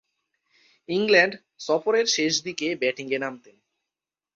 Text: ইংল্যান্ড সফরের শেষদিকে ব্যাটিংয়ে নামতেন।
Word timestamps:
ইংল্যান্ড 0.89 1.33
সফরের 1.59 2.05
শেষদিকে 2.07 2.67
ব্যাটিংয়ে 2.75 3.19
নামতেন। 3.19 3.55